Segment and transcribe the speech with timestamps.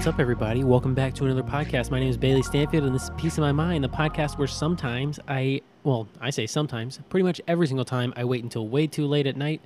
[0.00, 0.64] What's up, everybody?
[0.64, 1.90] Welcome back to another podcast.
[1.90, 4.48] My name is Bailey Stanfield, and this is Peace of My Mind, the podcast where
[4.48, 8.86] sometimes I, well, I say sometimes, pretty much every single time, I wait until way
[8.86, 9.60] too late at night,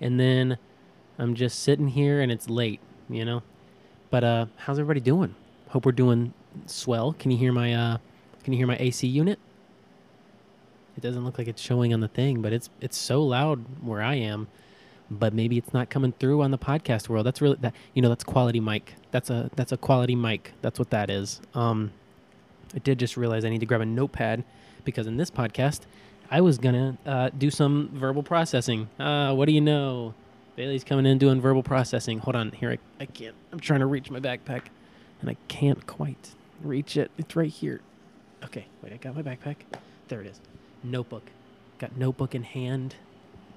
[0.00, 0.58] and then
[1.20, 3.44] I'm just sitting here and it's late, you know?
[4.10, 5.36] But uh, how's everybody doing?
[5.68, 6.34] Hope we're doing
[6.66, 7.12] swell.
[7.12, 7.98] Can you hear my uh,
[8.42, 9.38] can you hear my AC unit?
[10.96, 14.02] It doesn't look like it's showing on the thing, but it's it's so loud where
[14.02, 14.48] I am
[15.10, 17.26] but maybe it's not coming through on the podcast world.
[17.26, 18.94] That's really that you know that's quality mic.
[19.10, 20.52] That's a that's a quality mic.
[20.62, 21.40] That's what that is.
[21.54, 21.92] Um,
[22.74, 24.44] I did just realize I need to grab a notepad
[24.84, 25.80] because in this podcast
[26.30, 28.88] I was gonna uh, do some verbal processing.
[28.98, 30.14] Uh, what do you know?
[30.56, 32.18] Bailey's coming in doing verbal processing.
[32.18, 33.34] Hold on, here I, I can't.
[33.52, 34.62] I'm trying to reach my backpack,
[35.20, 36.30] and I can't quite
[36.62, 37.10] reach it.
[37.18, 37.82] It's right here.
[38.42, 39.56] Okay, wait, I got my backpack.
[40.08, 40.40] There it is.
[40.82, 41.24] Notebook.
[41.78, 42.94] Got notebook in hand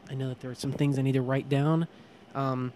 [0.09, 1.87] I know that there are some things I need to write down.
[2.33, 2.73] Um,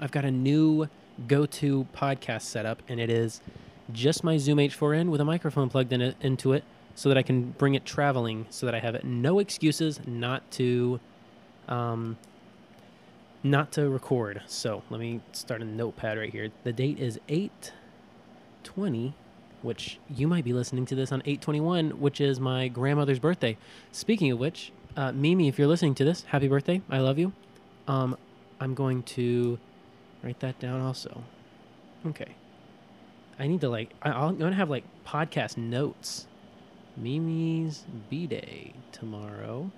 [0.00, 0.88] I've got a new
[1.26, 3.40] go-to podcast setup, and it is
[3.92, 6.62] just my Zoom H4n with a microphone plugged in it, into it,
[6.94, 11.00] so that I can bring it traveling, so that I have no excuses not to,
[11.68, 12.16] um,
[13.42, 14.42] not to record.
[14.46, 16.50] So let me start a notepad right here.
[16.64, 17.72] The date is eight
[18.62, 19.14] twenty,
[19.62, 23.18] which you might be listening to this on eight twenty one, which is my grandmother's
[23.18, 23.56] birthday.
[23.90, 26.82] Speaking of which, uh, Mimi, if you're listening to this, happy birthday.
[26.90, 27.32] I love you.
[27.86, 28.18] Um,
[28.58, 29.56] I'm going to
[30.24, 31.22] write that down also.
[32.04, 32.34] Okay.
[33.38, 36.26] I need to like, I, I'm going to have like podcast notes.
[36.96, 39.70] Mimi's B Day tomorrow.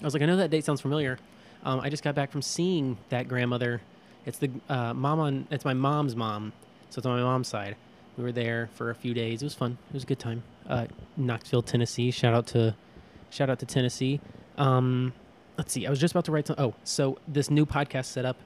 [0.00, 1.20] I was like, I know that date sounds familiar.
[1.62, 3.80] Um, I just got back from seeing that grandmother.
[4.26, 5.46] It's the uh, mom on.
[5.52, 6.52] It's my mom's mom,
[6.90, 7.76] so it's on my mom's side.
[8.16, 9.42] We were there for a few days.
[9.42, 9.78] It was fun.
[9.90, 10.42] It was a good time.
[10.68, 12.10] Uh, Knoxville, Tennessee.
[12.10, 12.74] Shout out to
[13.30, 14.20] Shout out to Tennessee.
[14.56, 15.12] Um,
[15.56, 15.86] let's see.
[15.86, 16.56] I was just about to write some.
[16.58, 18.36] Oh, so this new podcast setup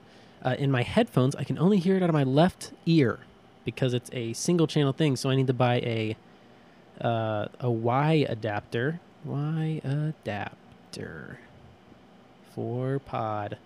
[0.45, 3.21] uh, in my headphones, I can only hear it out of my left ear
[3.65, 5.17] because it's a single channel thing.
[5.17, 6.17] So I need to buy a
[7.01, 9.01] uh, a Y adapter.
[9.25, 11.39] Y adapter
[12.55, 13.59] for pod.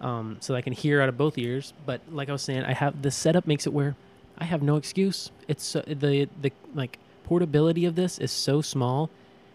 [0.00, 1.72] Um, so I can hear out of both ears.
[1.84, 3.96] But like I was saying, I have the setup makes it where
[4.38, 5.30] I have no excuse.
[5.48, 9.10] It's the the like portability of this is so small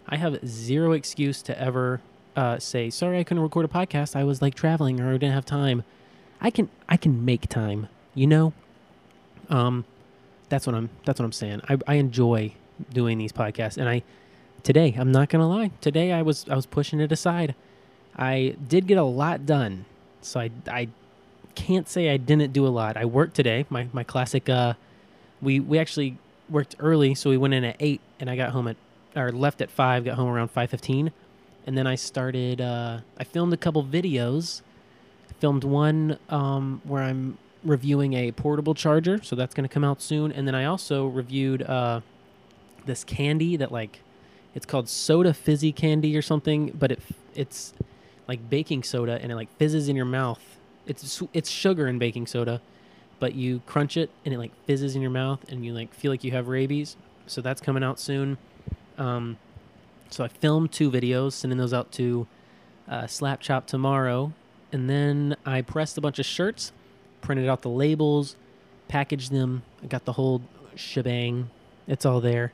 [0.08, 2.02] I have zero excuse to ever
[2.36, 4.16] uh, say, "Sorry, I couldn't record a podcast.
[4.16, 5.84] I was like traveling or I didn't have time."
[6.42, 8.54] I can I can make time, you know.
[9.50, 9.86] Um,
[10.50, 11.62] that's what I'm that's what I'm saying.
[11.70, 12.54] I I enjoy
[12.92, 14.04] doing these podcasts, and I
[14.64, 15.72] today I'm not gonna lie.
[15.82, 17.56] Today I was I was pushing it aside.
[18.16, 19.86] I did get a lot done,
[20.22, 20.90] so I I
[21.56, 22.98] can't say I didn't do a lot.
[22.98, 23.66] I worked today.
[23.70, 24.50] My my classic.
[24.50, 24.74] Uh,
[25.42, 26.18] we we actually
[26.50, 28.78] worked early, so we went in at eight, and I got home at
[29.16, 31.12] or left at five, got home around five fifteen,
[31.66, 32.62] and then I started.
[32.62, 34.62] Uh, I filmed a couple videos.
[35.40, 40.02] filmed one um, where I'm reviewing a portable charger, so that's going to come out
[40.02, 40.32] soon.
[40.32, 42.02] And then I also reviewed uh,
[42.86, 44.02] this candy that like
[44.54, 47.00] it's called soda fizzy candy or something, but it
[47.34, 47.74] it's
[48.28, 50.42] like baking soda and it like fizzes in your mouth.
[50.88, 52.62] It's it's sugar and baking soda,
[53.20, 56.12] but you crunch it and it like fizzes in your mouth and you like feel
[56.12, 56.96] like you have rabies.
[57.28, 58.38] So that's coming out soon.
[58.98, 59.38] Um,
[60.10, 62.28] so I filmed two videos, sending those out to
[62.88, 64.34] uh, Slap Chop tomorrow,
[64.72, 66.72] and then I pressed a bunch of shirts,
[67.22, 68.36] printed out the labels,
[68.88, 69.64] packaged them.
[69.84, 70.42] I got the whole
[70.76, 71.50] shebang.
[71.88, 72.54] It's all there.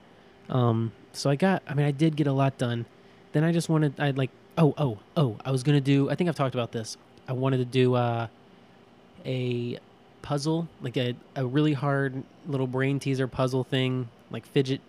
[0.50, 1.63] Um, so I got.
[1.68, 2.85] I mean, I did get a lot done.
[3.34, 4.00] Then I just wanted.
[4.00, 4.31] I like.
[4.58, 5.38] Oh, oh, oh!
[5.46, 6.09] I was gonna do.
[6.09, 6.97] I think I've talked about this.
[7.28, 8.28] I wanted to do uh,
[9.25, 9.79] a
[10.22, 14.81] puzzle, like a, a really hard little brain teaser puzzle thing, like fidget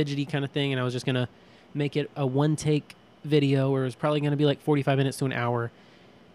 [0.00, 1.28] fidgety kind of thing, and I was just gonna
[1.74, 5.18] make it a one take video, where it was probably gonna be like 45 minutes
[5.18, 5.70] to an hour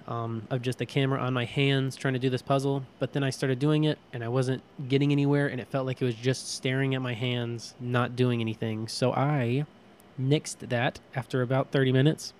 [0.07, 2.85] um, of just the camera on my hands trying to do this puzzle.
[2.99, 5.99] But then I started doing it, and I wasn't getting anywhere, and it felt like
[5.99, 8.87] it was just staring at my hands, not doing anything.
[8.87, 9.65] So I
[10.21, 12.33] nixed that after about 30 minutes,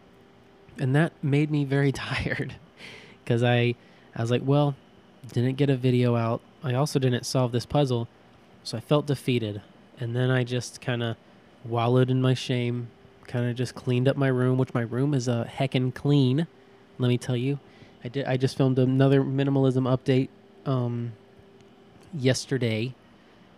[0.78, 2.56] and that made me very tired
[3.24, 3.74] because I
[4.16, 4.76] I was like, well,
[5.34, 6.42] didn't get a video out.
[6.64, 8.08] I also didn't solve this puzzle,
[8.64, 9.64] so I felt defeated.
[10.00, 11.16] And then I just kind of
[11.64, 12.90] wallowed in my shame,
[13.28, 16.48] kind of just cleaned up my room, which my room is a heckin' clean.
[16.98, 17.60] Let me tell you,
[18.04, 18.26] I did.
[18.26, 20.30] I just filmed another minimalism update
[20.66, 21.14] um,
[22.14, 22.94] yesterday,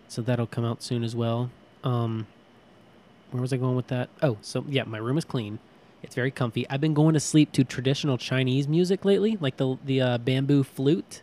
[0.07, 1.49] so that'll come out soon as well.
[1.83, 2.27] Um,
[3.31, 4.09] where was I going with that?
[4.21, 5.59] Oh, so yeah, my room is clean.
[6.01, 6.67] It's very comfy.
[6.69, 10.63] I've been going to sleep to traditional Chinese music lately, like the the uh, bamboo
[10.63, 11.21] flute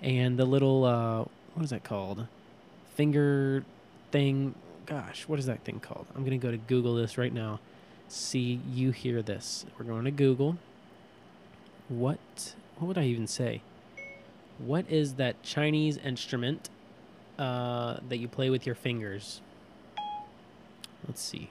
[0.00, 1.24] and the little uh,
[1.54, 2.26] what is that called?
[2.94, 3.64] Finger
[4.12, 4.54] thing.
[4.86, 6.06] Gosh, what is that thing called?
[6.14, 7.60] I'm going to go to Google this right now.
[8.08, 9.64] See, you hear this.
[9.78, 10.58] We're going to Google.
[11.88, 13.62] What, what would I even say?
[14.58, 16.68] What is that Chinese instrument
[17.38, 19.40] uh, that you play with your fingers.
[21.06, 21.50] Let's see.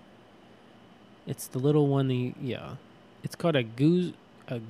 [1.28, 2.08] It's the little one.
[2.08, 2.76] The yeah,
[3.24, 4.14] it's called a goose
[4.48, 4.62] a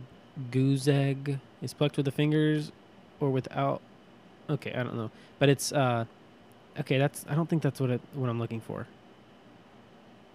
[0.51, 1.39] guzheng.
[1.61, 2.71] It's plucked with the fingers
[3.19, 3.81] or without.
[4.49, 6.05] Okay, I don't know, but it's uh,
[6.81, 6.97] okay.
[6.97, 8.87] That's I don't think that's what it, what I'm looking for.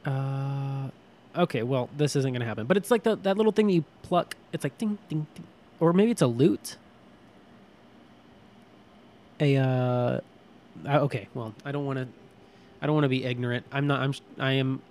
[0.05, 0.89] Uh,
[1.37, 1.63] okay.
[1.63, 2.67] Well, this isn't gonna happen.
[2.67, 4.37] But it's like the, that little thing that you pluck.
[4.53, 5.47] It's like ding ding ding,
[5.81, 6.77] or maybe it's a lute.
[9.41, 10.21] A uh,
[10.87, 11.29] uh, okay.
[11.35, 12.09] Well, I don't want to.
[12.81, 13.67] I don't want to be ignorant.
[13.71, 14.01] I'm not.
[14.01, 14.15] I'm.
[14.39, 14.83] I am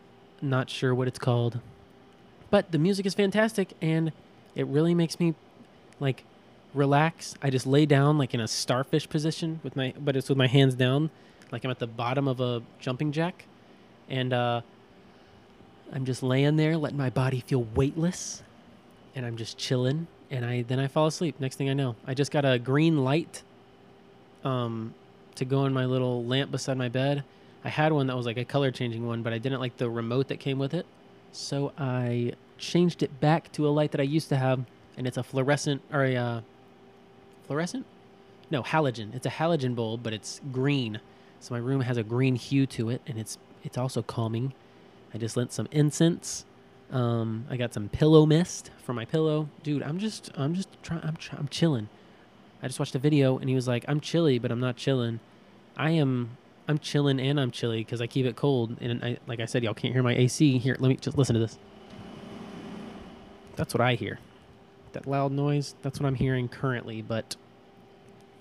[0.41, 1.59] not sure what it's called,
[2.49, 4.11] but the music is fantastic and
[4.55, 5.35] it really makes me
[5.99, 6.23] like
[6.73, 7.35] relax.
[7.41, 10.47] I just lay down like in a starfish position with my, but it's with my
[10.47, 11.09] hands down,
[11.51, 13.45] like I'm at the bottom of a jumping jack,
[14.09, 14.61] and uh,
[15.93, 18.43] I'm just laying there, letting my body feel weightless,
[19.15, 20.07] and I'm just chilling.
[20.31, 21.39] And I then I fall asleep.
[21.39, 23.43] Next thing I know, I just got a green light,
[24.43, 24.93] um,
[25.35, 27.23] to go in my little lamp beside my bed.
[27.63, 29.89] I had one that was like a color changing one, but I didn't like the
[29.89, 30.85] remote that came with it,
[31.31, 34.65] so I changed it back to a light that I used to have,
[34.97, 36.41] and it's a fluorescent or a uh,
[37.47, 37.85] fluorescent?
[38.51, 39.13] No, halogen.
[39.15, 40.99] It's a halogen bulb, but it's green.
[41.45, 44.53] So my room has a green hue to it, and it's it's also calming.
[45.13, 46.43] I just lit some incense.
[46.89, 49.83] Um, I got some pillow mist for my pillow, dude.
[49.83, 51.01] I'm just I'm just trying.
[51.03, 51.87] I'm try- I'm chilling.
[52.63, 55.19] I just watched a video, and he was like, "I'm chilly, but I'm not chilling.
[55.77, 56.37] I am."
[56.67, 58.77] I'm chilling and I'm chilly because I keep it cold.
[58.81, 60.57] And I, like I said, y'all can't hear my AC.
[60.57, 61.59] Here, let me just listen to this.
[63.55, 64.17] That's what I hear.
[64.93, 67.35] That loud noise, that's what I'm hearing currently, but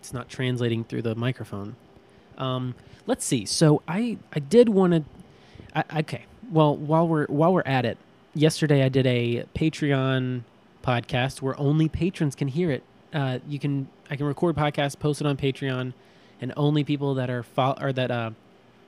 [0.01, 1.77] it's not translating through the microphone.
[2.39, 2.75] Um,
[3.07, 3.45] let's see.
[3.45, 4.93] So I I did want
[5.75, 5.85] to.
[5.99, 6.25] Okay.
[6.51, 7.99] Well, while we're while we're at it,
[8.35, 10.43] yesterday I did a Patreon
[10.83, 12.83] podcast where only patrons can hear it.
[13.13, 15.93] Uh, you can I can record podcasts, post it on Patreon,
[16.41, 18.31] and only people that are fo- or that uh,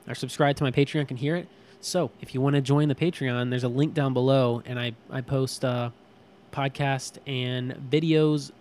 [0.07, 1.47] are subscribed to my Patreon can hear it.
[1.81, 4.93] So if you want to join the Patreon, there's a link down below, and I
[5.09, 5.89] I post uh,
[6.51, 8.51] podcast and videos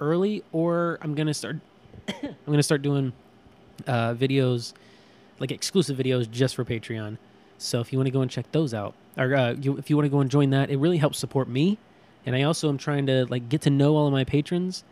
[0.00, 1.56] early, or I'm gonna start.
[2.08, 3.12] I'm gonna start doing
[3.86, 4.72] uh, videos,
[5.38, 7.18] like exclusive videos, just for Patreon.
[7.58, 9.96] So if you want to go and check those out, or uh, you, if you
[9.96, 11.78] want to go and join that, it really helps support me.
[12.26, 14.84] And I also am trying to like get to know all of my patrons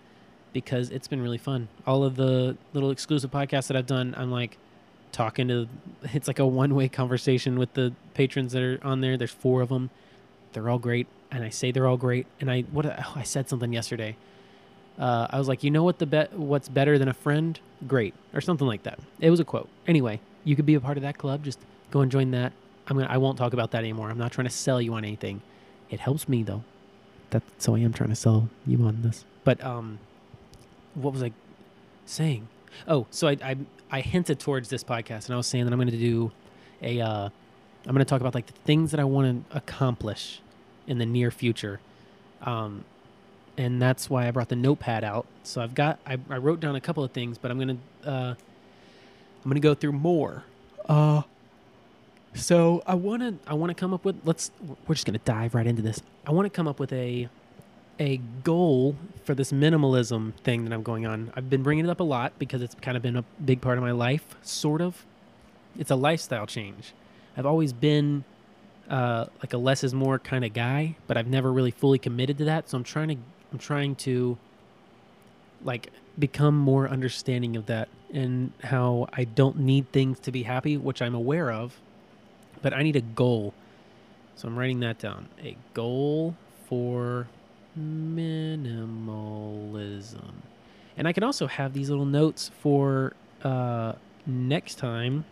[0.52, 1.69] because it's been really fun.
[1.87, 4.58] All of the little exclusive podcasts that I've done, I'm like
[5.12, 5.69] talking to.
[6.12, 9.17] It's like a one way conversation with the patrons that are on there.
[9.17, 9.90] There's four of them.
[10.52, 12.26] They're all great and I say they're all great.
[12.40, 14.17] And I what oh, I said something yesterday.
[14.98, 17.58] Uh, I was like, you know what the bet what's better than a friend?
[17.86, 18.98] Great, or something like that.
[19.20, 19.68] It was a quote.
[19.86, 21.42] Anyway, you could be a part of that club.
[21.44, 21.58] Just
[21.90, 22.52] go and join that.
[22.86, 23.08] I'm gonna.
[23.08, 24.10] I won't talk about that anymore.
[24.10, 25.40] I'm not trying to sell you on anything.
[25.90, 26.62] It helps me though.
[27.30, 29.24] That so I am trying to sell you on this.
[29.44, 29.98] But um,
[30.94, 31.32] what was I
[32.06, 32.48] saying?
[32.86, 33.56] Oh, so I I,
[33.90, 36.32] I hinted towards this podcast, and I was saying that I'm going to do
[36.82, 37.00] a.
[37.00, 37.28] Uh,
[37.84, 40.40] I'm going to talk about like the things that I want to accomplish
[40.86, 41.80] in the near future.
[42.42, 42.84] Um,
[43.56, 45.26] and that's why I brought the notepad out.
[45.43, 48.34] So I've got I, I wrote down a couple of things, but I'm gonna uh,
[49.44, 50.44] I'm gonna go through more.
[50.88, 51.22] Uh,
[52.34, 54.50] so I wanna I wanna come up with let's
[54.87, 56.00] we're just gonna dive right into this.
[56.26, 57.28] I want to come up with a
[58.00, 61.32] a goal for this minimalism thing that I'm going on.
[61.37, 63.78] I've been bringing it up a lot because it's kind of been a big part
[63.78, 65.04] of my life, sort of.
[65.78, 66.94] It's a lifestyle change.
[67.37, 68.25] I've always been
[68.90, 72.38] uh, like a less is more kind of guy, but I've never really fully committed
[72.38, 72.68] to that.
[72.68, 73.16] So I'm trying to
[73.52, 74.38] I'm trying to
[75.64, 80.76] like become more understanding of that and how I don't need things to be happy,
[80.76, 81.80] which I'm aware of,
[82.61, 83.54] but I need a goal.
[84.37, 85.28] So I'm writing that down.
[85.42, 86.35] A goal
[86.66, 87.28] for
[87.78, 89.12] minimalism.
[90.97, 93.92] And I can also have these little notes for uh,
[94.26, 95.25] next time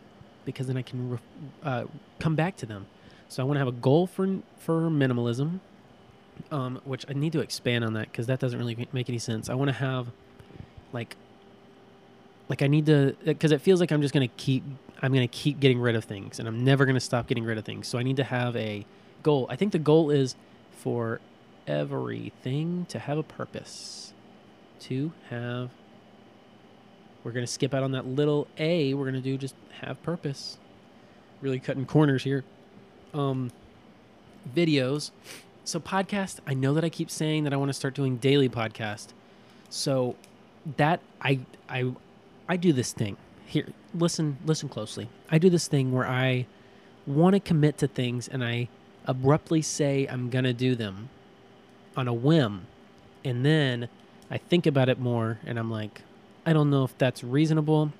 [0.45, 1.19] because then I can re-
[1.63, 1.85] uh,
[2.19, 2.87] come back to them.
[3.29, 5.61] So I want to have a goal for for minimalism,
[6.51, 9.49] um, which I need to expand on that because that doesn't really make any sense.
[9.49, 10.09] I want to have
[10.93, 11.17] like
[12.49, 14.65] like I need to because it feels like I'm just gonna keep
[15.01, 17.65] I'm gonna keep getting rid of things and I'm never gonna stop getting rid of
[17.65, 17.87] things.
[17.89, 18.85] So I need to have a
[19.23, 19.47] goal.
[19.49, 20.35] I think the goal is
[20.73, 21.21] for
[21.67, 24.13] everything to have a purpose.
[24.81, 25.71] To have
[27.23, 28.95] we're gonna skip out on that little A.
[28.95, 30.59] We're gonna do just have purpose.
[31.43, 32.45] Really cutting corners here
[33.15, 33.51] um,
[34.55, 35.11] videos.
[35.71, 38.49] So podcast, I know that I keep saying that I want to start doing daily
[38.49, 39.11] podcast.
[39.69, 40.17] So
[40.77, 41.93] that I I
[42.49, 43.17] I do this thing.
[43.47, 45.09] Here, listen listen closely.
[45.31, 46.47] I do this thing where I
[47.07, 48.69] want to commit to things and I
[49.05, 51.09] abruptly say I'm going to do them
[51.97, 52.67] on a whim.
[53.25, 53.89] And then
[54.29, 56.03] I think about it more and I'm like,
[56.45, 57.93] I don't know if that's reasonable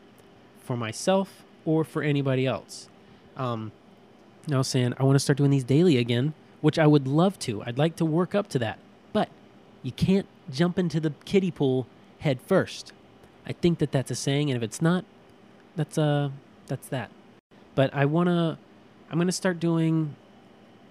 [0.59, 2.89] for myself or for anybody else.
[3.37, 3.71] Um,
[4.51, 7.39] I was saying I want to start doing these daily again, which I would love
[7.41, 7.63] to.
[7.63, 8.79] I'd like to work up to that,
[9.13, 9.29] but
[9.83, 11.87] you can't jump into the kiddie pool
[12.21, 12.93] head first.
[13.47, 15.05] I think that that's a saying, and if it's not,
[15.77, 16.31] that's uh
[16.67, 17.11] that's that.
[17.75, 18.59] But I wanna,
[19.11, 20.15] I'm gonna start doing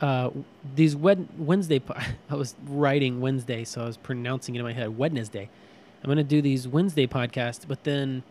[0.02, 0.32] uh
[0.76, 1.80] these wed- Wednesday.
[1.80, 2.00] Po-
[2.30, 5.50] I was writing Wednesday, so I was pronouncing it in my head Wednesday.
[6.04, 8.24] I'm gonna do these Wednesday podcasts, but then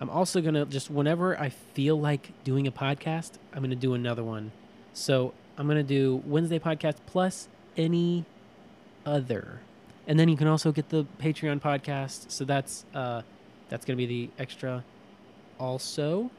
[0.00, 4.24] I'm also gonna just whenever I feel like doing a podcast, I'm gonna do another
[4.24, 4.52] one.
[4.92, 5.32] So
[5.62, 8.24] I'm gonna do Wednesday podcast plus any
[9.06, 9.60] other,
[10.08, 12.32] and then you can also get the Patreon podcast.
[12.32, 13.22] So that's uh,
[13.68, 14.82] that's gonna be the extra.
[15.60, 16.32] Also,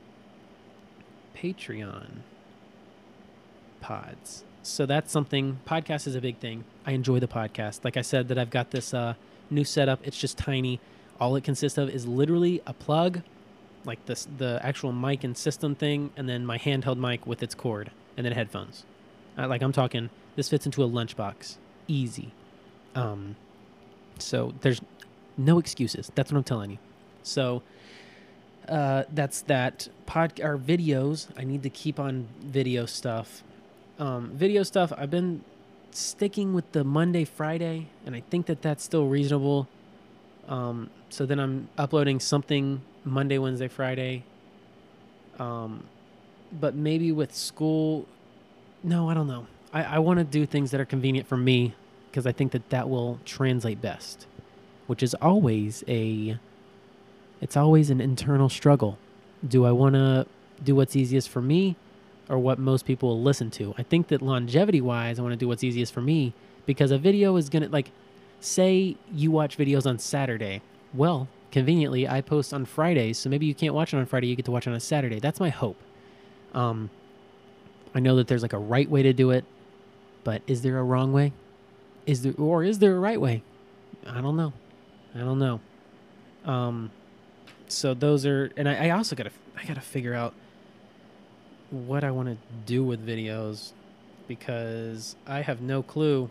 [1.38, 2.18] Patreon
[3.80, 4.44] pods.
[4.62, 5.62] So that's something.
[5.66, 6.66] Podcast is a big thing.
[6.86, 7.86] I enjoy the podcast.
[7.86, 9.14] Like I said, that I've got this uh,
[9.50, 10.06] new setup.
[10.06, 10.82] It's just tiny.
[11.18, 13.22] All it consists of is literally a plug,
[13.86, 17.56] like this the actual mic and system thing, and then my handheld mic with its
[17.56, 18.84] cord, and then headphones.
[19.38, 22.32] Uh, like I'm talking, this fits into a lunchbox, easy.
[22.96, 23.36] Um,
[24.20, 24.82] so there's
[25.38, 26.12] no excuses.
[26.16, 26.78] That's what I'm telling you.
[27.24, 27.64] So
[28.68, 31.28] uh, that's that pod or videos.
[31.38, 33.44] I need to keep on video stuff.
[34.00, 34.94] Um, video stuff.
[34.96, 35.44] I've been
[35.92, 39.68] sticking with the Monday Friday, and I think that that's still reasonable.
[40.48, 44.24] Um, so then I'm uploading something Monday, Wednesday, Friday.
[45.40, 45.86] Um,
[46.52, 48.06] but maybe with school,
[48.84, 49.48] no, I don't know.
[49.74, 51.74] I, I want to do things that are convenient for me
[52.10, 54.28] because I think that that will translate best,
[54.88, 56.38] which is always a,
[57.42, 58.98] it's always an internal struggle.
[59.48, 60.28] Do I want to
[60.64, 61.76] do what's easiest for me
[62.30, 63.74] or what most people will listen to?
[63.78, 66.34] I think that longevity wise, I want to do what's easiest for me
[66.66, 67.92] because a video is going to, like,
[68.40, 70.62] say you watch videos on Saturday.
[70.94, 74.36] Well, conveniently, I post on Fridays, so maybe you can't watch it on Friday, you
[74.36, 75.20] get to watch it on a Saturday.
[75.20, 75.82] That's my hope.
[76.54, 76.90] Um,
[77.96, 79.46] I know that there's like a right way to do it,
[80.24, 81.34] but is there a wrong way?
[82.06, 83.44] Is there or is there a right way?
[84.08, 84.54] I don't know.
[85.16, 85.62] I don't know.
[86.46, 86.92] Um,
[87.68, 90.34] so those are, and I, I also gotta, I gotta figure out
[91.70, 93.72] what I want to do with videos
[94.28, 96.30] because I have no clue.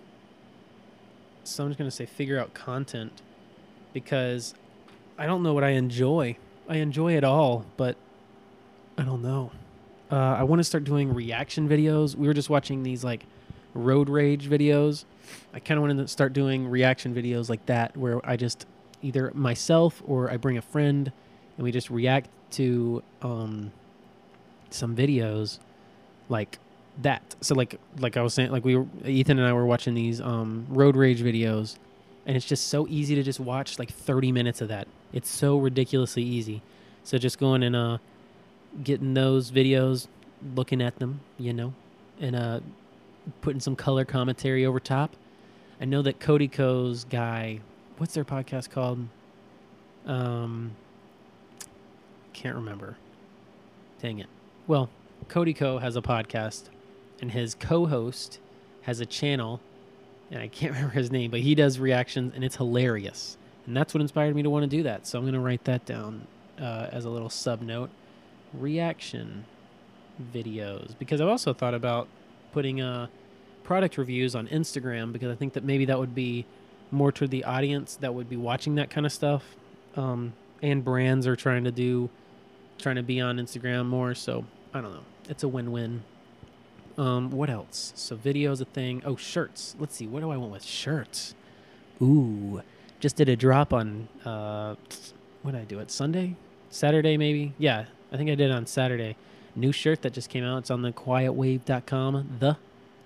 [1.44, 3.12] So I'm just gonna say figure out content
[3.92, 4.54] because
[5.18, 6.36] I don't know what I enjoy.
[6.68, 7.96] I enjoy it all, but
[8.96, 9.50] I don't know.
[10.12, 12.14] Uh, I want to start doing reaction videos.
[12.14, 13.24] We were just watching these like
[13.72, 15.06] road rage videos.
[15.54, 18.66] I kind of want to start doing reaction videos like that, where I just
[19.00, 21.10] either myself or I bring a friend
[21.56, 23.72] and we just react to um,
[24.68, 25.58] some videos
[26.28, 26.58] like
[27.00, 27.34] that.
[27.40, 30.20] So like like I was saying, like we were, Ethan and I were watching these
[30.20, 31.76] um, road rage videos,
[32.26, 34.88] and it's just so easy to just watch like 30 minutes of that.
[35.14, 36.60] It's so ridiculously easy.
[37.02, 37.98] So just going and uh,
[38.82, 40.08] getting those videos,
[40.54, 41.72] looking at them, you know,
[42.20, 42.60] and uh,
[43.40, 45.16] putting some color commentary over top.
[45.80, 47.60] I know that Cody Ko's guy,
[47.98, 49.06] what's their podcast called?
[50.06, 50.72] Um,
[52.32, 52.96] can't remember.
[54.00, 54.28] Dang it.
[54.66, 54.90] Well,
[55.28, 56.64] Cody Ko has a podcast,
[57.20, 58.38] and his co-host
[58.82, 59.60] has a channel,
[60.30, 63.36] and I can't remember his name, but he does reactions, and it's hilarious.
[63.66, 65.06] And that's what inspired me to want to do that.
[65.06, 66.26] So I'm going to write that down
[66.60, 67.90] uh, as a little sub note.
[68.54, 69.44] Reaction
[70.32, 72.08] videos, because I've also thought about
[72.52, 73.06] putting uh,
[73.62, 76.44] product reviews on Instagram because I think that maybe that would be
[76.90, 79.42] more to the audience that would be watching that kind of stuff.
[79.96, 82.10] Um, and brands are trying to do,
[82.78, 84.14] trying to be on Instagram more.
[84.14, 84.44] So
[84.74, 85.04] I don't know.
[85.28, 86.02] It's a win-win.
[86.98, 87.92] Um, what else?
[87.96, 89.02] So video's a thing.
[89.04, 89.74] Oh, shirts.
[89.78, 90.06] Let's see.
[90.06, 91.34] What do I want with shirts?
[92.02, 92.62] Ooh,
[93.00, 94.74] just did a drop on uh,
[95.42, 96.36] what did I do it Sunday,
[96.70, 97.54] Saturday maybe?
[97.58, 99.16] Yeah, I think I did on Saturday.
[99.54, 100.58] New shirt that just came out.
[100.58, 102.36] It's on the quietwave.com.
[102.40, 102.56] The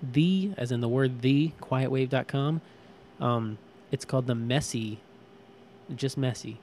[0.03, 2.61] the as in the word the quietwave.com.
[3.21, 3.59] Um,
[3.91, 4.99] it's called the messy,
[5.95, 6.59] just messy.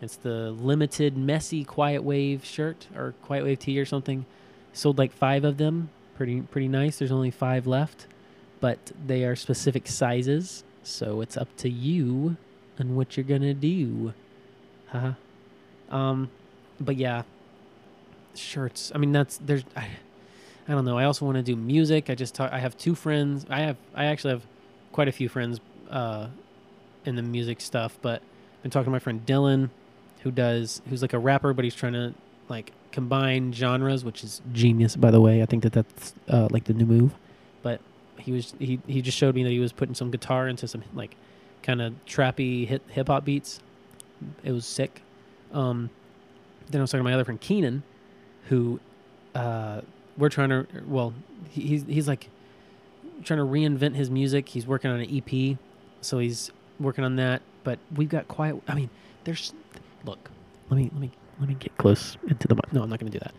[0.00, 4.24] It's the limited messy quiet wave shirt or quiet wave tee or something.
[4.72, 5.88] Sold like five of them.
[6.16, 6.98] Pretty pretty nice.
[6.98, 8.06] There's only five left,
[8.60, 12.36] but they are specific sizes, so it's up to you
[12.78, 14.12] and what you're gonna do.
[14.88, 15.12] Haha.
[15.90, 16.30] um,
[16.80, 17.22] but yeah,
[18.38, 18.92] shirts.
[18.94, 19.64] I mean, that's there's.
[19.76, 19.88] I,
[20.68, 20.98] I don't know.
[20.98, 22.10] I also want to do music.
[22.10, 23.46] I just talk, I have two friends.
[23.48, 24.46] I have I actually have
[24.92, 26.28] quite a few friends uh,
[27.04, 29.70] in the music stuff, but I've been talking to my friend Dylan,
[30.20, 32.14] who does who's like a rapper, but he's trying to
[32.48, 35.42] like combine genres, which is genius, by the way.
[35.42, 37.14] I think that that's uh, like the new move.
[37.62, 37.80] But
[38.18, 40.82] he was he he just showed me that he was putting some guitar into some
[40.94, 41.14] like
[41.62, 43.60] kind of trappy hip hip hop beats.
[44.42, 45.02] It was sick.
[45.52, 45.90] Um,
[46.70, 47.82] then I was talking to my other friend Keenan,
[48.46, 48.80] who
[49.34, 49.82] uh,
[50.16, 50.66] we're trying to.
[50.86, 51.14] Well,
[51.50, 52.28] he's he's like
[53.24, 54.48] trying to reinvent his music.
[54.48, 55.58] He's working on an EP,
[56.00, 56.50] so he's
[56.80, 57.42] working on that.
[57.64, 58.56] But we've got quiet.
[58.68, 58.90] I mean,
[59.24, 59.52] there's
[60.04, 60.30] look.
[60.70, 61.10] Let me let me
[61.40, 62.54] let me get close into the.
[62.54, 62.72] mic.
[62.72, 63.34] No, I'm not going to do that.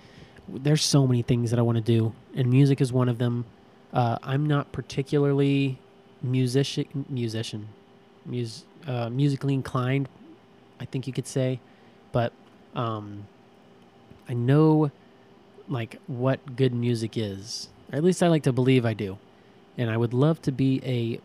[0.63, 3.45] There's so many things that I want to do, and music is one of them.
[3.93, 5.79] Uh, I'm not particularly
[6.21, 7.67] musician musician
[8.25, 10.09] mus- uh, musically inclined
[10.79, 11.59] i think you could say
[12.11, 12.33] but
[12.75, 13.25] um,
[14.27, 14.91] i know
[15.69, 17.69] like what good music is.
[17.91, 19.17] Or at least i like to believe i do.
[19.77, 21.19] And i would love to be a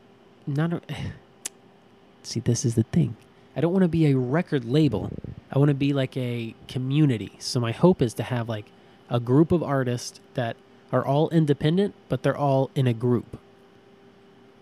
[0.47, 0.81] not a
[2.23, 3.17] see this is the thing.
[3.55, 5.11] I don't want to be a record label.
[5.53, 7.37] I want to be like a community.
[7.39, 8.67] So my hope is to have like
[9.11, 10.57] a group of artists that
[10.91, 13.39] are all independent but they're all in a group.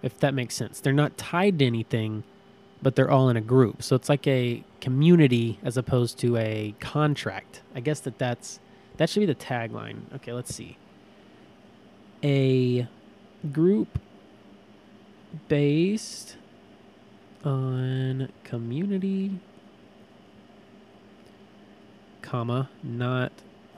[0.03, 0.81] If that makes sense.
[0.81, 2.25] They're not tied to anything,
[2.83, 3.83] but they're all in a group.
[3.83, 7.63] So it's like a community as opposed to a contract.
[7.75, 8.61] I guess that that's
[8.97, 10.13] that should be the tagline.
[10.17, 10.77] Okay, let's see.
[12.23, 12.87] A
[13.53, 13.99] group
[15.49, 16.37] based
[17.45, 19.41] on community
[22.21, 23.33] comma not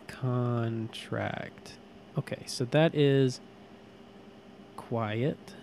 [0.08, 1.74] contract.
[2.18, 3.40] Okay, so that is
[4.76, 5.54] quiet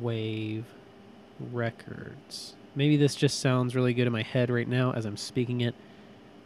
[0.00, 0.66] Wave
[1.40, 2.55] Records.
[2.76, 5.74] Maybe this just sounds really good in my head right now as I'm speaking it.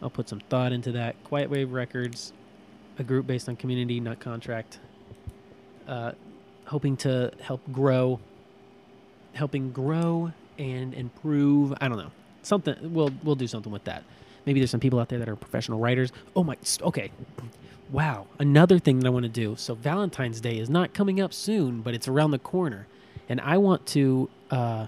[0.01, 1.23] I'll put some thought into that.
[1.25, 2.33] Quiet Wave Records,
[2.99, 4.79] a group based on community, not contract.
[5.89, 6.13] Uh,
[6.67, 8.21] hoping to help grow,
[9.33, 11.75] helping grow and improve.
[11.81, 12.77] I don't know something.
[12.95, 14.05] We'll we'll do something with that.
[14.47, 16.13] Maybe there's some people out there that are professional writers.
[16.37, 16.57] Oh my.
[16.81, 17.11] Okay.
[17.91, 18.29] Wow.
[18.39, 19.57] Another thing that I want to do.
[19.59, 22.87] So Valentine's Day is not coming up soon, but it's around the corner
[23.31, 24.87] and I want to uh,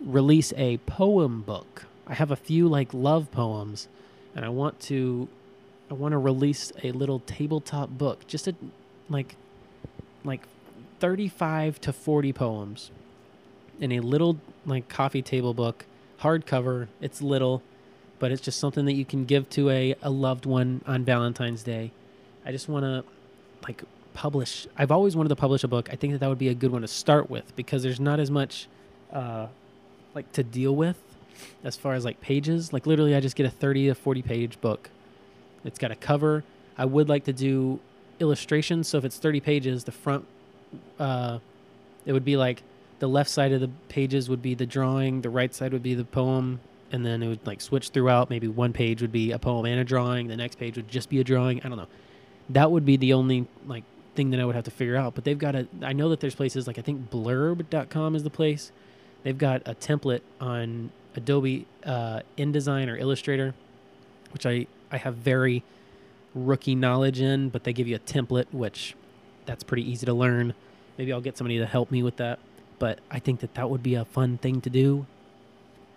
[0.00, 1.86] release a poem book.
[2.06, 3.88] I have a few like love poems,
[4.34, 5.28] and I want to
[5.90, 8.54] I want to release a little tabletop book, just a
[9.08, 9.36] like
[10.24, 10.42] like
[10.98, 12.90] 35 to 40 poems
[13.80, 15.86] in a little like coffee table book,
[16.20, 16.88] hardcover.
[17.00, 17.62] It's little,
[18.18, 21.62] but it's just something that you can give to a, a loved one on Valentine's
[21.62, 21.92] Day.
[22.44, 23.04] I just want to
[23.62, 23.82] like
[24.14, 24.66] publish.
[24.76, 25.88] I've always wanted to publish a book.
[25.92, 28.18] I think that that would be a good one to start with because there's not
[28.18, 28.66] as much
[29.12, 29.46] uh,
[30.16, 30.96] like to deal with
[31.62, 32.72] as far as like pages.
[32.72, 34.90] Like literally, I just get a 30 to 40 page book.
[35.64, 36.42] It's got a cover.
[36.78, 37.78] I would like to do
[38.18, 38.88] illustrations.
[38.88, 40.24] So if it's 30 pages, the front,
[40.98, 41.38] uh,
[42.06, 42.62] it would be like
[42.98, 45.94] the left side of the pages would be the drawing, the right side would be
[45.94, 46.60] the poem,
[46.92, 48.30] and then it would like switch throughout.
[48.30, 50.28] Maybe one page would be a poem and a drawing.
[50.28, 51.60] The next page would just be a drawing.
[51.62, 51.88] I don't know.
[52.50, 55.14] That would be the only like thing that I would have to figure out.
[55.14, 55.68] But they've got a.
[55.82, 58.72] I know that there's places like I think Blurb.com is the place.
[59.22, 63.54] They've got a template on Adobe uh, InDesign or Illustrator,
[64.32, 65.62] which I I have very
[66.34, 68.94] rookie knowledge in, but they give you a template, which
[69.46, 70.54] that's pretty easy to learn.
[70.98, 72.38] Maybe I'll get somebody to help me with that.
[72.78, 75.06] But I think that that would be a fun thing to do.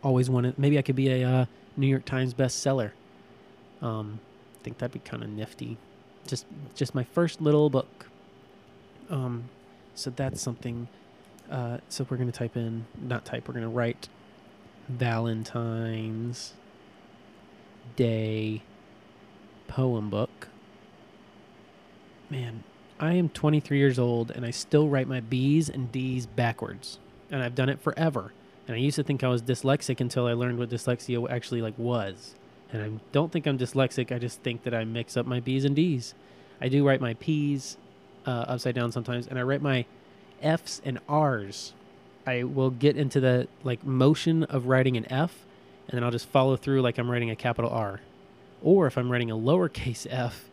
[0.01, 0.58] Always wanted.
[0.58, 2.91] Maybe I could be a uh, New York Times bestseller.
[3.82, 4.19] Um,
[4.60, 5.77] I think that'd be kind of nifty.
[6.25, 8.08] Just just my first little book.
[9.10, 9.45] Um,
[9.95, 10.88] so that's something.
[11.49, 13.47] Uh, so we're gonna type in, not type.
[13.47, 14.07] We're gonna write
[14.88, 16.53] Valentine's
[17.95, 18.62] Day
[19.67, 20.49] poem book.
[22.29, 22.63] Man,
[22.99, 26.99] I am 23 years old and I still write my B's and D's backwards,
[27.31, 28.33] and I've done it forever.
[28.67, 31.77] And I used to think I was dyslexic until I learned what dyslexia actually like
[31.79, 32.35] was.
[32.71, 34.12] And I don't think I'm dyslexic.
[34.12, 36.13] I just think that I mix up my B's and D's.
[36.62, 37.77] I do write my P's
[38.27, 39.85] uh, upside down sometimes, and I write my
[40.41, 41.73] F's and R's.
[42.25, 45.45] I will get into the like motion of writing an F,
[45.88, 48.02] and then I'll just follow through like I'm writing a capital R.
[48.62, 50.49] Or if I'm writing a lowercase f,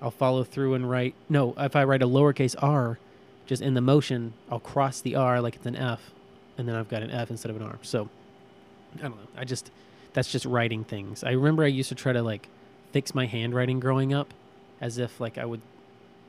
[0.00, 1.54] I'll follow through and write no.
[1.58, 2.98] If I write a lowercase r,
[3.46, 6.10] just in the motion, I'll cross the r like it's an f,
[6.58, 7.78] and then I've got an f instead of an r.
[7.82, 8.08] So
[8.98, 9.28] I don't know.
[9.36, 9.70] I just
[10.12, 11.24] that's just writing things.
[11.24, 12.48] I remember I used to try to like
[12.92, 14.32] fix my handwriting growing up,
[14.80, 15.60] as if like I would,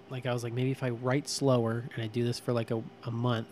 [0.09, 2.71] like I was like maybe if I write slower and I do this for like
[2.71, 3.47] a, a month,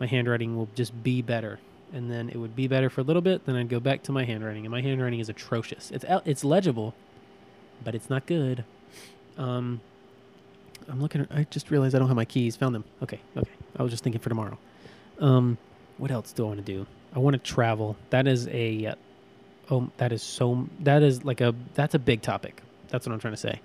[0.00, 1.58] my handwriting will just be better.
[1.92, 3.44] And then it would be better for a little bit.
[3.44, 5.90] Then I'd go back to my handwriting, and my handwriting is atrocious.
[5.90, 6.94] It's it's legible,
[7.84, 8.64] but it's not good.
[9.36, 9.80] Um,
[10.88, 11.26] I'm looking.
[11.30, 12.56] I just realized I don't have my keys.
[12.56, 12.84] Found them.
[13.02, 13.50] Okay, okay.
[13.76, 14.58] I was just thinking for tomorrow.
[15.18, 15.58] Um,
[15.98, 16.86] what else do I want to do?
[17.14, 17.96] I want to travel.
[18.10, 18.94] That is a, uh,
[19.70, 20.68] oh, that is so.
[20.80, 21.54] That is like a.
[21.74, 22.62] That's a big topic.
[22.88, 23.60] That's what I'm trying to say.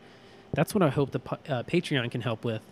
[0.57, 2.63] That's what I hope the uh, Patreon can help with.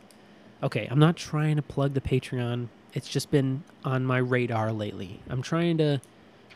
[0.64, 2.70] Okay, I'm not trying to plug the Patreon.
[2.96, 5.20] It's just been on my radar lately.
[5.30, 6.02] I'm trying to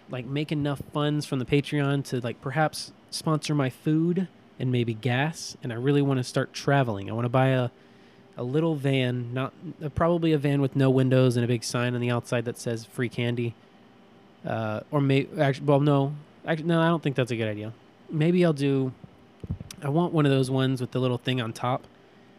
[0.09, 4.95] like make enough funds from the Patreon to like perhaps sponsor my food and maybe
[4.95, 5.55] gas.
[5.61, 7.11] And I really want to start traveling.
[7.11, 7.69] I want to buy a
[8.35, 9.53] a little van, not
[9.85, 12.57] uh, probably a van with no windows and a big sign on the outside that
[12.57, 13.53] says free candy.
[14.43, 16.15] Uh, or may actually, well, no,
[16.47, 17.71] actually, no, I don't think that's a good idea.
[18.09, 18.93] Maybe I'll do.
[19.83, 21.85] I want one of those ones with the little thing on top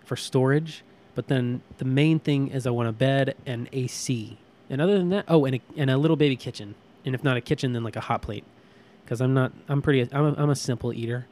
[0.04, 0.84] for storage.
[1.14, 4.38] But then the main thing is I want a bed and AC.
[4.68, 6.74] And other than that, oh, and a, and a little baby kitchen.
[7.04, 8.44] And if not a kitchen, then like a hot plate.
[9.04, 11.26] Because I'm not, I'm pretty, I'm a, I'm a simple eater.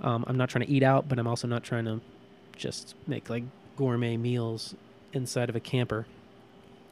[0.00, 2.00] Um, I'm not trying to eat out, but I'm also not trying to
[2.54, 3.44] just make like
[3.76, 4.74] gourmet meals
[5.12, 6.06] inside of a camper.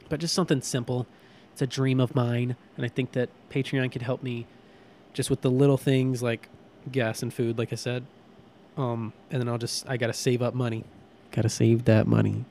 [0.09, 1.05] But just something simple.
[1.51, 4.45] It's a dream of mine, and I think that Patreon could help me
[5.13, 6.49] just with the little things like
[6.91, 8.05] gas and food, like I said.
[8.77, 10.83] Um, and then I'll just I gotta save up money.
[11.31, 12.45] Gotta save that money.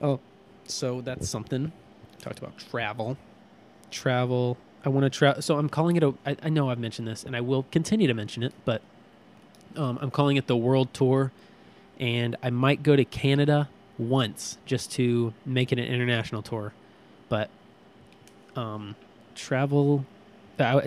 [0.00, 0.20] Oh,
[0.64, 1.72] so that's something.
[2.20, 3.16] Talked about travel.
[3.90, 4.56] Travel.
[4.84, 5.42] I want to travel.
[5.42, 6.14] So I'm calling it a.
[6.24, 8.82] I, I know I've mentioned this, and I will continue to mention it, but
[9.76, 11.32] um, I'm calling it the World Tour
[11.98, 16.72] and I might go to Canada once just to make it an international tour.
[17.28, 17.50] But
[18.54, 18.96] um,
[19.34, 20.04] travel.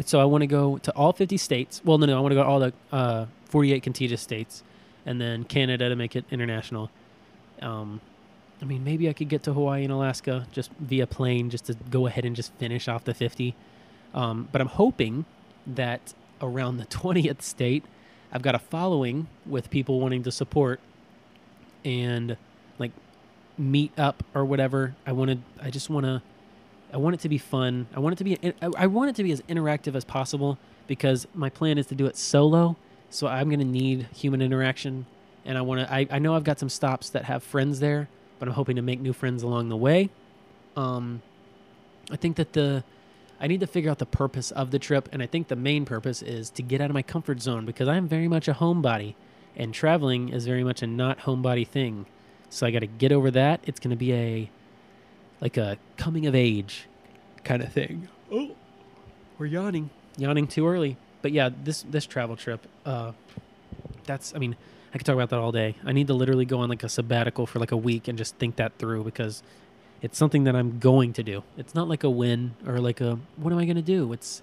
[0.06, 1.82] So I want to go to all 50 states.
[1.86, 4.64] Well, no, no, I want to go to all the uh, 48 contiguous states,
[5.06, 6.90] and then Canada to make it international.
[7.62, 8.02] Um,
[8.62, 11.76] I mean, maybe I could get to Hawaii and Alaska just via plane, just to
[11.90, 13.56] go ahead and just finish off the 50.
[14.14, 15.26] Um, but I'm hoping
[15.66, 17.84] that around the 20th state,
[18.32, 20.80] I've got a following with people wanting to support
[21.84, 22.38] and
[22.78, 22.92] like
[23.58, 24.96] meet up or whatever.
[25.06, 26.22] I wanted, I just want to,
[26.94, 27.88] I want it to be fun.
[27.96, 30.58] I want it to be, I want it to be as interactive as possible
[30.88, 32.76] because my plan is to do it solo.
[33.10, 35.06] So I'm going to need human interaction.
[35.46, 38.08] And I want to, I, I know I've got some stops that have friends there,
[38.38, 40.10] but I'm hoping to make new friends along the way.
[40.76, 41.22] Um,
[42.12, 42.84] I think that the,
[43.40, 45.10] I need to figure out the purpose of the trip.
[45.12, 47.88] And I think the main purpose is to get out of my comfort zone because
[47.88, 49.16] I'm very much a homebody
[49.56, 52.06] and traveling is very much a not homebody thing.
[52.50, 53.62] So I got to get over that.
[53.66, 54.50] It's going to be a
[55.42, 56.88] like a coming of age
[57.44, 58.10] kind of thing.
[58.32, 58.56] Oh,
[59.38, 60.98] we're yawning, yawning too early.
[61.22, 63.12] But yeah, this this travel trip, uh,
[64.06, 64.56] that's I mean,
[64.94, 65.76] I could talk about that all day.
[65.86, 68.36] I need to literally go on like a sabbatical for like a week and just
[68.36, 69.44] think that through because
[70.02, 71.44] it's something that I'm going to do.
[71.58, 74.12] It's not like a win or like a what am I going to do?
[74.14, 74.42] It's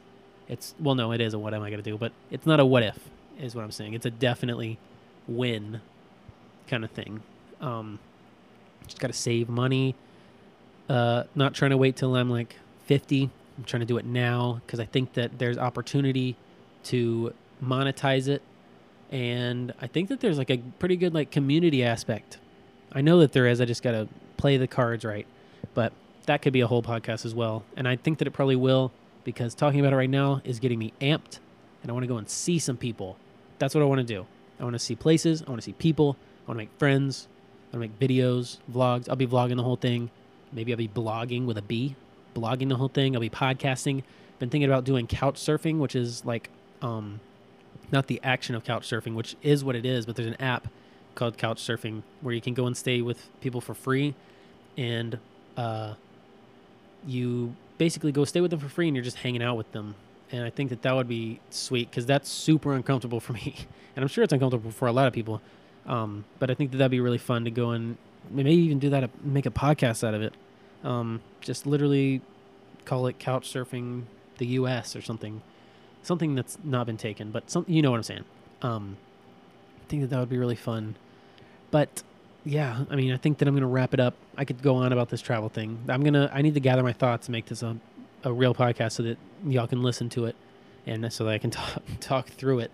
[0.49, 2.61] it's well no, it is a what am I going to do, but it's not
[2.61, 2.99] a what if
[3.39, 3.95] is what I'm saying.
[3.95, 4.79] It's a definitely
[5.27, 5.81] win
[6.69, 7.23] kind of thing.
[7.61, 7.99] Um,
[8.87, 9.95] just got to save money.
[10.89, 13.31] Uh, not trying to wait till I'm like 50.
[13.59, 16.37] I'm trying to do it now because I think that there's opportunity
[16.87, 18.43] to monetize it.
[19.11, 22.39] And I think that there's like a pretty good like community aspect.
[22.93, 23.61] I know that there is.
[23.61, 25.27] I just got to play the cards right.
[25.75, 25.93] But
[26.27, 27.65] that could be a whole podcast as well.
[27.77, 28.93] And I think that it probably will
[29.25, 31.39] because talking about it right now is getting me amped
[31.83, 33.17] and I want to go and see some people.
[33.59, 34.27] That's what I want to do.
[34.59, 35.43] I want to see places.
[35.47, 36.17] I want to see people.
[36.45, 37.29] I want to make friends.
[37.73, 39.09] I want to make videos, vlogs.
[39.09, 40.11] I'll be vlogging the whole thing.
[40.53, 41.95] Maybe I'll be blogging with a B,
[42.35, 43.15] blogging the whole thing.
[43.15, 44.03] I'll be podcasting.
[44.39, 46.51] Been thinking about doing couch surfing, which is like,
[46.83, 47.21] um,
[47.91, 50.69] not the action of couch surfing, which is what it is, but there's an app
[51.15, 54.15] called Couch Surfing where you can go and stay with people for free,
[54.77, 55.19] and
[55.57, 55.95] uh,
[57.07, 59.95] you basically go stay with them for free, and you're just hanging out with them
[60.33, 63.55] and I think that that would be sweet because that's super uncomfortable for me,
[63.95, 65.41] and I'm sure it's uncomfortable for a lot of people.
[65.87, 67.97] Um, but I think that that'd be really fun to go and
[68.31, 70.35] maybe even do that, uh, make a podcast out of it.
[70.83, 72.23] Um, just literally
[72.85, 74.03] call it couch surfing
[74.39, 74.97] the U.S.
[74.97, 75.43] or something,
[76.07, 78.25] something that's not been taken, but some you know what I'm saying.
[78.63, 78.97] Um,
[79.85, 80.97] I think that that would be really fun,
[81.71, 82.03] but
[82.45, 84.15] yeah, I mean, I think that I'm gonna wrap it up.
[84.37, 85.79] I could go on about this travel thing.
[85.89, 87.77] I'm gonna, I need to gather my thoughts and make this a
[88.25, 90.35] a real podcast so that y'all can listen to it
[90.87, 92.71] and so that I can talk talk through it.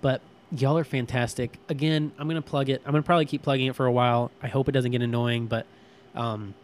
[0.00, 0.20] But
[0.50, 1.58] y'all are fantastic.
[1.68, 2.82] Again, I'm gonna plug it.
[2.84, 4.30] I'm gonna probably keep plugging it for a while.
[4.42, 5.66] I hope it doesn't get annoying, but
[6.14, 6.54] um,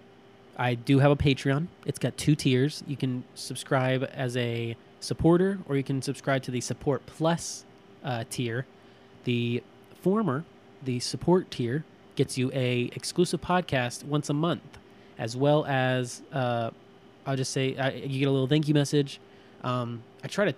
[0.57, 1.69] I do have a Patreon.
[1.87, 2.85] It's got two tiers.
[2.87, 7.65] You can subscribe as a supporter, or you can subscribe to the Support Plus
[8.05, 8.67] uh, tier.
[9.25, 9.63] The
[10.01, 10.45] former,
[10.83, 11.85] the support tier,
[12.17, 14.79] gets you a exclusive podcast once a month,
[15.19, 16.71] as well as uh,
[17.27, 19.21] I'll just say you get a little thank you message.
[19.63, 20.55] Um, I try to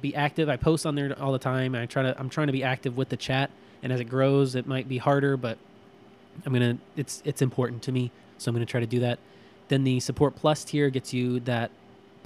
[0.00, 0.48] be active.
[0.48, 1.74] I post on there all the time.
[1.74, 3.50] I try to I'm trying to be active with the chat,
[3.82, 5.58] and as it grows, it might be harder, but
[6.44, 9.18] I'm gonna it's it's important to me, so I'm gonna try to do that.
[9.68, 11.70] Then the support plus tier gets you that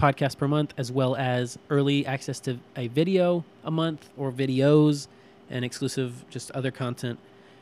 [0.00, 5.06] podcast per month, as well as early access to a video a month or videos
[5.50, 7.18] and exclusive just other content.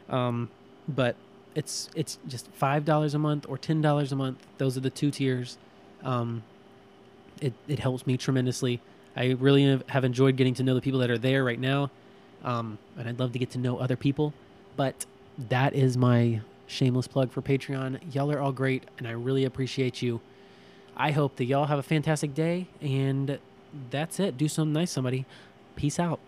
[0.09, 0.51] Um,
[0.88, 1.16] but
[1.55, 4.46] it's it's just five dollars a month or ten dollars a month.
[4.59, 5.59] Those are the two tiers.
[6.05, 6.42] Um,
[7.40, 8.81] it, it helps me tremendously.
[9.16, 11.90] I really have enjoyed getting to know the people that are there right now.
[12.44, 14.33] Um, and I'd love to get to know other people.
[14.77, 15.07] But
[15.48, 18.14] that is my shameless plug for Patreon.
[18.14, 20.20] Y'all are all great, and I really appreciate you.
[20.98, 23.38] I hope that y'all have a fantastic day, and
[23.90, 24.37] that's it.
[24.37, 25.26] Do something nice, somebody.
[25.76, 26.18] Peace out.